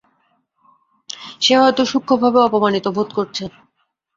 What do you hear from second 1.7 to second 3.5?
সূক্ষ্মভাবে অপমানিত বোধ করছে।